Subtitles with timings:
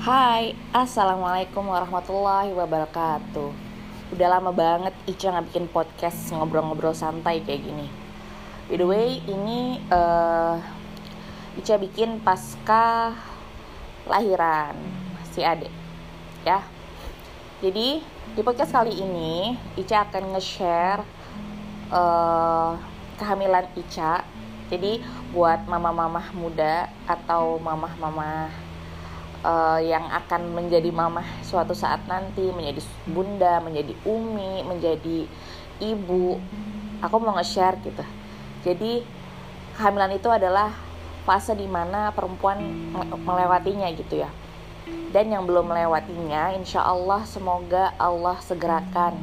[0.00, 3.52] Hai, Assalamualaikum warahmatullahi wabarakatuh.
[4.16, 7.84] Udah lama banget Ica nggak bikin podcast ngobrol-ngobrol santai kayak gini.
[8.72, 10.56] By the way, ini uh,
[11.60, 13.12] Ica bikin pasca
[14.08, 14.72] lahiran
[15.36, 15.68] si adik
[16.48, 16.64] ya.
[17.60, 18.00] Jadi
[18.32, 21.04] di podcast kali ini Ica akan nge-share
[21.92, 22.72] uh,
[23.20, 24.24] kehamilan Ica.
[24.72, 25.04] Jadi
[25.36, 28.48] buat mama-mama muda atau mama-mama
[29.44, 35.26] uh, yang akan menjadi mama suatu saat nanti, menjadi bunda, menjadi umi, menjadi
[35.80, 36.38] ibu,
[37.00, 38.04] aku mau nge-share gitu.
[38.64, 39.04] Jadi
[39.76, 40.72] kehamilan itu adalah
[41.24, 42.60] fase di mana perempuan
[43.24, 44.30] melewatinya gitu ya.
[45.10, 49.18] Dan yang belum melewatinya, insya Allah semoga Allah segerakan.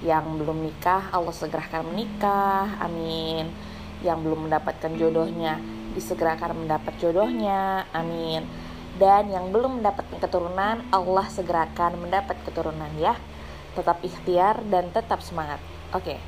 [0.00, 3.70] Yang belum nikah, Allah segerakan menikah, amin
[4.00, 5.60] yang belum mendapatkan jodohnya
[5.92, 8.46] disegerakan mendapat jodohnya amin
[9.00, 13.16] dan yang belum mendapatkan keturunan Allah segerakan mendapat keturunan ya.
[13.72, 15.58] Tetap ikhtiar dan tetap semangat.
[15.96, 16.14] Oke.
[16.14, 16.18] Okay.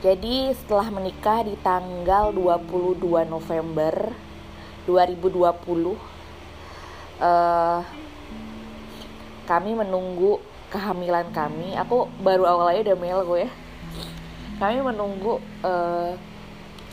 [0.00, 4.16] jadi setelah menikah di tanggal 22 November
[4.88, 5.52] 2020 uh,
[7.20, 7.80] eh,
[9.44, 11.76] kami menunggu kehamilan kami.
[11.76, 13.52] Aku baru awal aja udah mail gue ya.
[14.56, 16.14] Kami menunggu uh,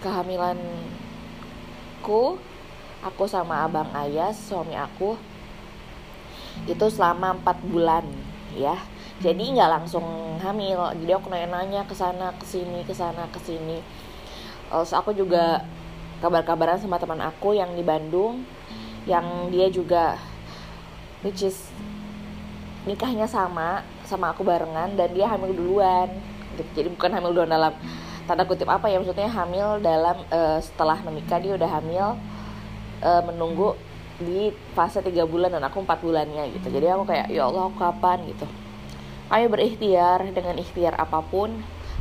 [0.02, 0.66] kehamilanku
[3.06, 5.18] aku sama abang ayah suami aku
[6.66, 8.06] itu selama empat bulan
[8.58, 8.78] ya.
[9.18, 10.06] Jadi nggak langsung
[10.42, 10.94] hamil.
[11.02, 13.82] Jadi aku nanya-nanya ke sana ke sini ke sana ke sini.
[14.70, 15.66] Terus aku juga
[16.22, 18.42] kabar-kabaran sama teman aku yang di Bandung
[19.06, 20.18] yang dia juga
[21.24, 21.70] which is
[22.84, 26.10] nikahnya sama sama aku barengan dan dia hamil duluan.
[26.58, 26.70] Gitu.
[26.84, 27.74] Jadi bukan hamil duluan dalam
[28.28, 32.20] tanda kutip apa ya maksudnya hamil dalam uh, setelah menikah dia udah hamil
[33.04, 33.76] uh, menunggu
[34.18, 37.78] di fase tiga bulan dan aku empat bulannya gitu jadi aku kayak ya Allah aku
[37.78, 38.46] kapan gitu
[39.28, 41.54] kami berikhtiar dengan ikhtiar apa pun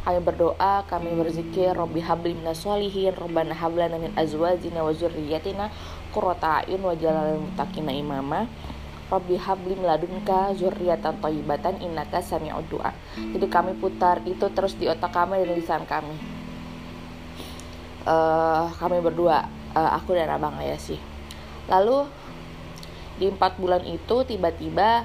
[0.06, 5.66] kami berdoa, kami berzikir, Robbi habli minas solihin, Robbana hablana min azwajina wa zurriyatina,
[6.15, 8.47] qurrata ayun wa jalal mutakina imama.
[9.10, 12.94] Rabbi habli meladunka zurriatan toibatan innaka sami'ud du'a.
[13.19, 16.15] Jadi kami putar itu terus di otak kami dan lisan kami.
[18.06, 20.97] Uh, kami berdua, uh, aku dan abang ayah sih.
[21.69, 22.09] Lalu
[23.20, 25.04] di empat bulan itu tiba-tiba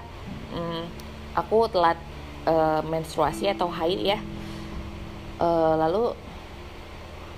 [0.55, 0.87] um,
[1.35, 1.99] aku telat
[2.47, 4.19] uh, menstruasi atau haid ya.
[5.41, 6.15] Uh, lalu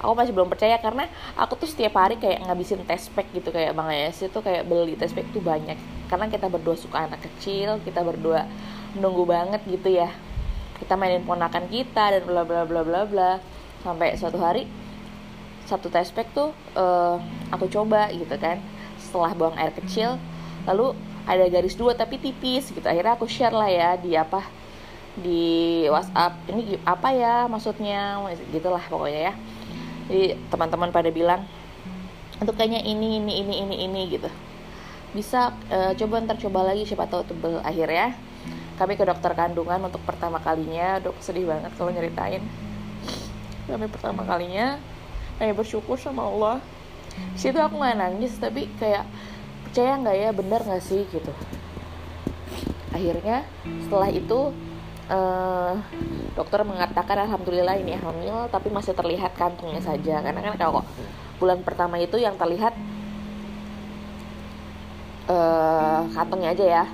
[0.03, 1.07] aku masih belum percaya karena
[1.39, 4.99] aku tuh setiap hari kayak ngabisin test pack gitu kayak bang Ayas itu kayak beli
[4.99, 5.79] test pack tuh banyak
[6.11, 8.43] karena kita berdua suka anak kecil kita berdua
[8.99, 10.11] menunggu banget gitu ya
[10.83, 13.31] kita mainin ponakan kita dan bla bla bla bla bla
[13.87, 14.67] sampai suatu hari
[15.63, 17.17] satu test pack tuh uh,
[17.51, 18.59] aku coba gitu kan.
[18.99, 20.17] Setelah buang air kecil
[20.63, 22.83] lalu ada garis dua tapi tipis gitu.
[22.83, 24.43] Akhirnya aku share lah ya di apa
[25.13, 26.49] di WhatsApp.
[26.49, 28.19] Ini apa ya maksudnya?
[28.51, 29.33] Gitulah pokoknya ya.
[30.09, 31.47] Jadi teman-teman pada bilang
[32.41, 34.29] untuk kayaknya ini ini ini ini ini gitu.
[35.13, 37.61] Bisa uh, coba ntar coba lagi siapa tahu tebel.
[37.63, 38.17] Akhirnya
[38.75, 40.99] kami ke dokter kandungan untuk pertama kalinya.
[40.99, 42.43] Dok sedih banget kalau nyeritain.
[43.63, 44.75] Kami pertama kalinya
[45.43, 46.63] kayak bersyukur sama Allah.
[47.35, 49.03] Situ aku nggak nangis tapi kayak
[49.67, 51.35] percaya nggak ya bener nggak sih gitu.
[52.95, 53.43] Akhirnya
[53.83, 54.55] setelah itu
[55.11, 55.75] uh,
[56.39, 60.23] dokter mengatakan alhamdulillah ini hamil tapi masih terlihat kantungnya saja.
[60.23, 60.81] Karena kan kalau
[61.43, 62.71] bulan pertama itu yang terlihat
[65.27, 66.85] uh, kantungnya aja ya.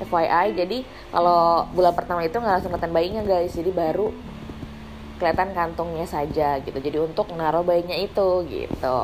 [0.00, 0.78] FYI jadi
[1.12, 3.56] kalau bulan pertama itu nggak langsung kelihatan bayinya guys.
[3.56, 4.12] Jadi baru
[5.20, 6.80] kelihatan kantungnya saja gitu.
[6.80, 8.98] Jadi untuk naruh bayinya itu gitu.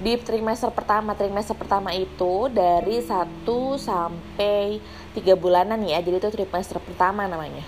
[0.00, 3.44] Di trimester pertama trimester pertama itu dari 1
[3.76, 4.80] sampai
[5.12, 6.00] 3 bulanan ya.
[6.00, 7.62] Jadi itu trimester pertama namanya.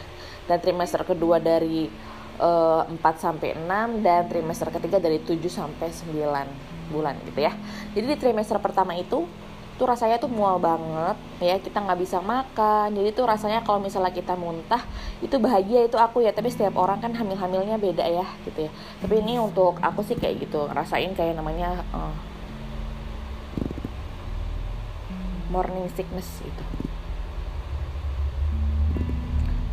[0.48, 1.86] Dan trimester kedua dari
[2.40, 7.52] uh, eh, 4 sampai 6 dan trimester ketiga dari 7 sampai 9 bulan gitu ya.
[7.92, 9.28] Jadi di trimester pertama itu
[9.76, 12.96] tuh rasanya tuh mual banget ya kita nggak bisa makan.
[12.96, 14.82] Jadi tuh rasanya kalau misalnya kita muntah
[15.20, 16.32] itu bahagia itu aku ya.
[16.32, 18.72] Tapi setiap orang kan hamil hamilnya beda ya gitu ya.
[19.04, 22.14] Tapi ini untuk aku sih kayak gitu ngerasain kayak namanya uh,
[25.50, 26.64] morning sickness itu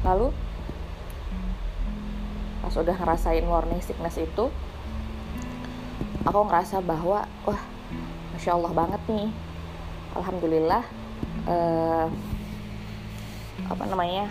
[0.04, 0.30] lalu
[2.62, 4.46] pas udah ngerasain morning sickness itu
[6.24, 7.62] aku ngerasa bahwa wah
[8.36, 9.28] masya Allah banget nih
[10.16, 10.84] alhamdulillah
[11.50, 12.08] uh,
[13.70, 14.30] apa namanya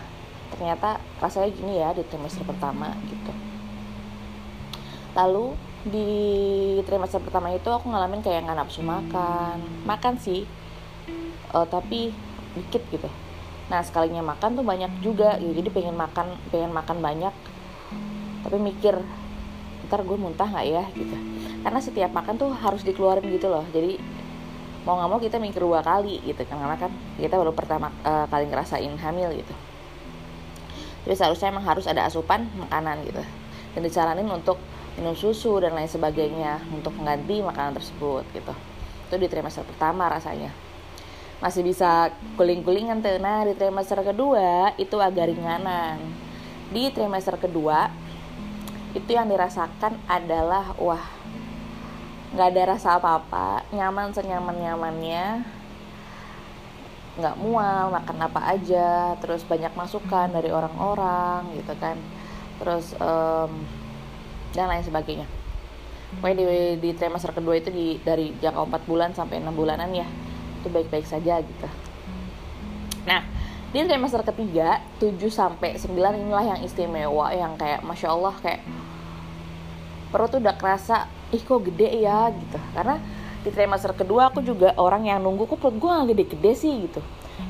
[0.53, 3.33] ternyata rasanya gini ya di trimester pertama gitu.
[5.17, 6.11] Lalu di
[6.87, 9.59] trimester pertama itu aku ngalamin kayak nggak nafsu makan.
[9.89, 10.45] Makan sih
[11.57, 12.13] uh, tapi
[12.53, 13.09] dikit gitu.
[13.73, 17.35] Nah sekalinya makan tuh banyak juga ya jadi pengen makan pengen makan banyak.
[18.45, 19.01] Tapi mikir
[19.89, 20.85] ntar gue muntah nggak ya?
[20.97, 21.17] gitu.
[21.65, 23.65] Karena setiap makan tuh harus dikeluarin gitu loh.
[23.73, 23.97] Jadi
[24.83, 28.51] mau nggak mau kita mikir dua kali gitu karena kan kita baru pertama uh, kali
[28.51, 29.55] ngerasain hamil gitu.
[31.03, 33.23] Jadi seharusnya emang harus ada asupan makanan gitu.
[33.75, 34.59] Dan disaranin untuk
[34.99, 38.55] minum susu dan lain sebagainya untuk mengganti makanan tersebut gitu.
[39.11, 40.51] Itu di trimester pertama rasanya.
[41.43, 43.19] Masih bisa kuling-kulingan tuh.
[43.19, 45.99] Nah di trimester kedua itu agak ringanan.
[46.71, 47.91] Di trimester kedua
[48.95, 51.03] itu yang dirasakan adalah wah
[52.33, 55.45] nggak ada rasa apa-apa nyaman senyaman nyamannya
[57.13, 61.97] nggak mual makan apa aja terus banyak masukan dari orang-orang gitu kan.
[62.57, 63.53] Terus um,
[64.57, 65.29] dan lain sebagainya.
[66.21, 66.49] Pokoknya di,
[66.81, 70.09] di trimester kedua itu di dari jangka 4 bulan sampai 6 bulanan ya
[70.61, 71.69] itu baik-baik saja gitu.
[73.05, 73.25] Nah
[73.73, 78.61] di trimester ketiga 7 sampai 9 inilah yang istimewa yang kayak masya Allah kayak
[80.13, 82.31] perut tuh udah kerasa ih kok gede ya?
[82.31, 82.59] Gitu.
[82.77, 83.01] Karena
[83.43, 86.73] di trimester kedua aku juga orang yang nunggu kok perut gue gak gede-gede sih?
[86.87, 87.01] Gitu.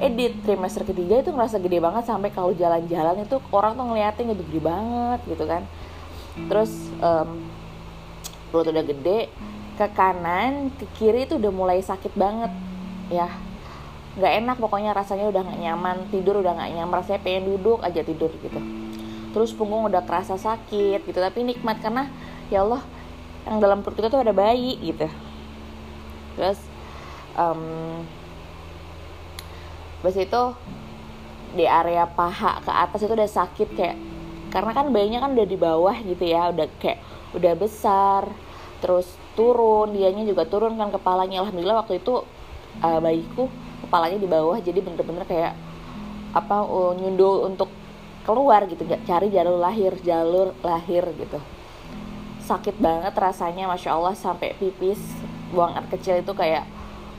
[0.00, 4.26] Eh di trimester ketiga itu ngerasa gede banget sampai kalau jalan-jalan itu orang tuh ngeliatin
[4.32, 5.62] gede, gede banget gitu kan.
[6.48, 7.44] Terus um,
[8.48, 9.28] perut udah gede
[9.76, 12.52] ke kanan ke kiri itu udah mulai sakit banget.
[13.12, 13.28] Ya
[14.12, 18.00] nggak enak pokoknya rasanya udah nggak nyaman tidur udah nggak nyaman rasanya pengen duduk aja
[18.04, 18.60] tidur gitu.
[19.32, 21.18] Terus punggung udah kerasa sakit gitu.
[21.20, 22.08] Tapi nikmat karena
[22.52, 22.84] ya Allah
[23.48, 25.06] yang dalam perut kita tuh ada bayi gitu.
[26.38, 26.58] Terus
[27.34, 28.04] um,
[30.02, 30.42] Terus itu
[31.54, 33.96] di area paha ke atas itu udah sakit kayak
[34.50, 36.98] karena kan bayinya kan udah di bawah gitu ya udah kayak
[37.32, 38.28] udah besar
[38.82, 39.06] terus
[39.38, 41.46] turun dianya juga turun kan kepalanya.
[41.46, 42.26] Alhamdulillah waktu itu
[42.82, 43.46] uh, bayiku
[43.86, 45.54] kepalanya di bawah jadi bener-bener kayak
[46.34, 47.70] apa uh, nyundul untuk
[48.26, 51.38] keluar gitu cari jalur lahir jalur lahir gitu
[52.42, 54.98] sakit banget rasanya masya Allah sampai pipis
[55.54, 56.66] buang air kecil itu kayak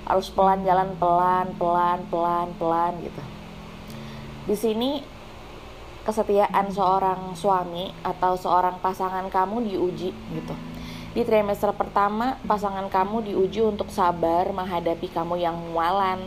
[0.03, 3.21] harus pelan jalan pelan pelan pelan pelan gitu.
[4.43, 4.91] Di sini
[6.03, 10.55] kesetiaan seorang suami atau seorang pasangan kamu diuji gitu.
[11.13, 16.19] Di trimester pertama pasangan kamu diuji untuk sabar menghadapi kamu yang mualan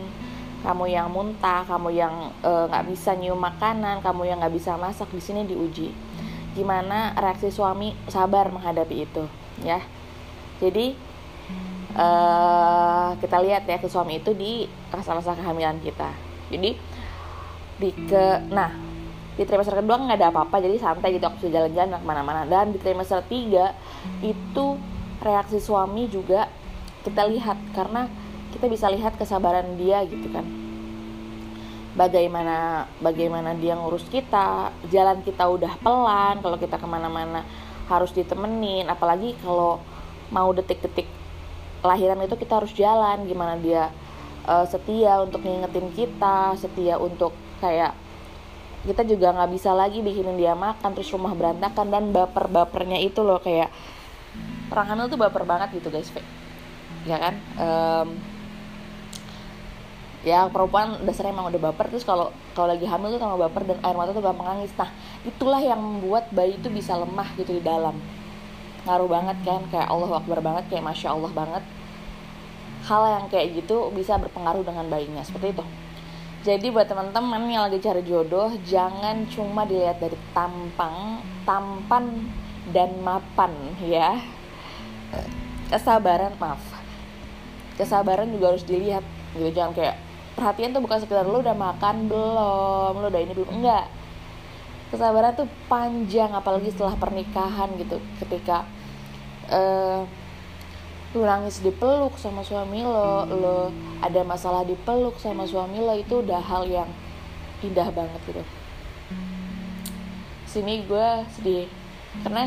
[0.67, 4.75] kamu yang muntah kamu yang eh, nggak e, bisa nyium makanan kamu yang nggak bisa
[4.75, 5.95] masak di sini diuji
[6.57, 9.29] gimana reaksi suami sabar menghadapi itu
[9.61, 9.85] ya.
[10.57, 10.97] Jadi
[11.93, 16.09] uh, kita lihat ya ke suami itu di masa-masa kehamilan kita.
[16.49, 16.81] Jadi
[17.77, 18.73] di ke nah
[19.37, 22.43] di trimester kedua nggak ada apa-apa jadi santai gitu aku bisa jalan-jalan ke mana-mana.
[22.49, 23.77] Dan di trimester tiga
[24.25, 24.81] itu
[25.21, 26.49] reaksi suami juga
[27.05, 28.09] kita lihat karena
[28.57, 30.66] kita bisa lihat kesabaran dia gitu kan
[31.97, 37.43] bagaimana bagaimana dia ngurus kita jalan kita udah pelan kalau kita ke mana-mana
[37.89, 39.81] harus ditemenin apalagi kalau
[40.29, 41.09] mau detik-detik
[41.81, 43.89] lahiran itu kita harus jalan gimana dia
[44.45, 47.33] uh, setia untuk ngingetin kita setia untuk
[47.65, 47.97] kayak
[48.87, 53.43] kita juga nggak bisa lagi bikinin dia makan terus rumah berantakan dan baper-bapernya itu loh
[53.43, 53.73] kayak
[54.71, 56.13] orang tuh baper banget gitu guys
[57.07, 57.35] ya kan?
[57.57, 58.09] Um,
[60.27, 63.79] ya perempuan dasarnya emang udah baper terus kalau kalau lagi hamil tuh tambah baper dan
[63.79, 64.75] air mata tuh gampang nangis.
[64.75, 64.91] Nah
[65.23, 67.95] itulah yang membuat bayi itu bisa lemah gitu di dalam.
[68.83, 71.63] Ngaruh banget kan kayak Allah akbar banget kayak masya Allah banget.
[72.91, 75.65] Hal yang kayak gitu bisa berpengaruh dengan bayinya seperti itu.
[76.43, 82.27] Jadi buat teman-teman yang lagi cari jodoh jangan cuma dilihat dari tampang tampan
[82.75, 84.19] dan mapan ya.
[85.71, 86.63] Kesabaran maaf.
[87.79, 89.51] Kesabaran juga harus dilihat gitu.
[89.55, 90.06] Jangan kayak
[90.37, 93.89] perhatian tuh bukan sekedar lo udah makan belum lo udah ini belum enggak.
[94.93, 97.97] Kesabaran tuh panjang apalagi setelah pernikahan gitu.
[98.21, 98.69] Ketika
[99.51, 100.05] uh,
[101.17, 103.59] lu nangis dipeluk sama suami lo lo
[104.05, 106.87] ada masalah dipeluk sama suami lo itu udah hal yang
[107.65, 108.45] indah banget gitu.
[110.45, 111.67] Sini gue sedih.
[112.21, 112.45] Karena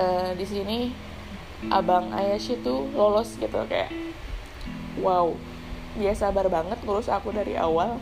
[0.00, 0.78] uh, di sini
[1.68, 3.92] abang Ayashi tuh lolos gitu kayak
[5.04, 5.36] wow
[5.98, 7.98] dia sabar banget ngurus aku dari awal.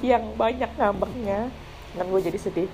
[0.00, 1.50] Yang banyak ngambeknya.
[1.96, 2.70] Kan gue jadi sedih.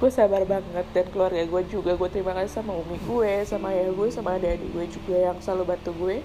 [0.00, 0.86] Gue sabar banget.
[0.92, 4.70] Dan keluarga gue juga gue terima kasih sama umi gue sama ayah gue sama adik-adik
[4.72, 6.16] gue juga yang selalu bantu gue.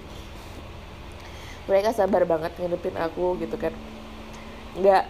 [1.66, 3.74] Mereka sabar banget ngadepin aku gitu kan.
[4.76, 5.04] Nggak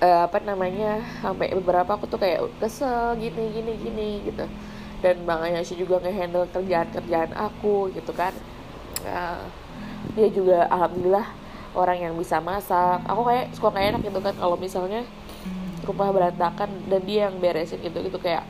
[0.00, 4.46] uh, apa namanya sampai beberapa aku tuh kayak kesel gini gini gini gitu.
[5.04, 8.32] Dan bang Ayashi juga ngehandle kerjaan kerjaan aku gitu kan.
[9.04, 9.44] Uh,
[10.12, 11.26] dia juga alhamdulillah
[11.72, 13.00] orang yang bisa masak.
[13.08, 15.02] Aku kayak suka kayak enak gitu kan kalau misalnya
[15.88, 18.18] rumah berantakan dan dia yang beresin gitu gitu.
[18.20, 18.44] Kayak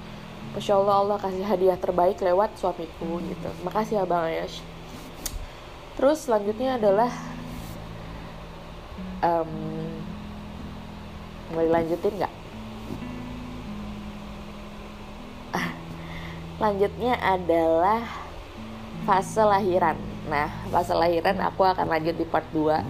[0.59, 3.51] Masya Allah Allah kasih hadiah terbaik lewat suamiku gitu.
[3.63, 4.75] Makasih abang Ayash
[5.95, 7.11] terus selanjutnya adalah
[9.23, 9.51] um,
[11.55, 12.35] mau dilanjutin nggak?
[16.63, 18.03] Lanjutnya adalah
[19.07, 22.81] fase lahiran nah fase lahiran aku akan lanjut di part 2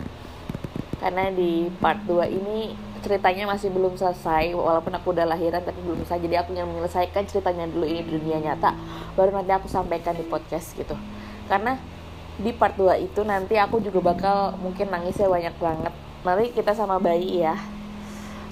[1.03, 2.73] karena di part 2 ini
[3.05, 6.25] ceritanya masih belum selesai walaupun aku udah lahiran tapi belum selesai.
[6.25, 8.73] Jadi aku yang menyelesaikan ceritanya dulu ini di dunia nyata
[9.13, 10.97] baru nanti aku sampaikan di podcast gitu.
[11.45, 11.77] Karena
[12.41, 15.93] di part 2 itu nanti aku juga bakal mungkin nangisnya banyak banget.
[16.25, 17.55] Nanti kita sama bayi ya.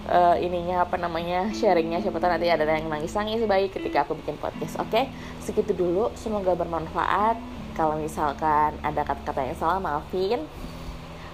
[0.03, 2.05] Uh, ininya apa namanya sharingnya.
[2.05, 4.93] Siapa tahu nanti ada yang nangis nangis bayi ketika aku bikin podcast oke?
[4.93, 5.09] Okay?
[5.41, 7.41] segitu dulu semoga bermanfaat
[7.73, 10.45] kalau misalkan ada kata-kata yang salah maafin.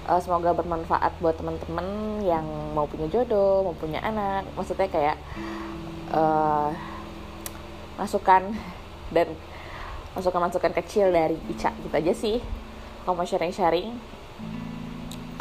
[0.09, 1.85] Uh, semoga bermanfaat buat teman-teman
[2.25, 4.49] yang mau punya jodoh mau punya anak.
[4.57, 5.17] Maksudnya kayak
[6.15, 6.73] uh,
[8.01, 8.57] masukan
[9.13, 9.29] dan
[10.17, 12.41] masukan-masukan kecil dari Ica gitu aja sih.
[13.05, 13.93] Kalau mau sharing-sharing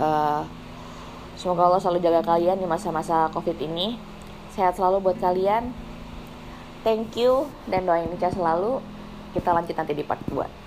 [0.03, 0.43] uh,
[1.39, 3.95] semoga Allah selalu jaga kalian di masa-masa covid ini.
[4.51, 5.71] Sehat selalu buat kalian.
[6.83, 8.83] Thank you dan doain Ica selalu.
[9.31, 10.66] Kita lanjut nanti di part 2